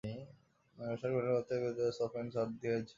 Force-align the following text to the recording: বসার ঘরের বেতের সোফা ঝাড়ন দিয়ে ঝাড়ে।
বসার 0.77 1.11
ঘরের 1.13 1.33
বেতের 1.61 1.91
সোফা 1.91 2.19
ঝাড়ন 2.33 2.51
দিয়ে 2.59 2.75
ঝাড়ে। 2.75 2.89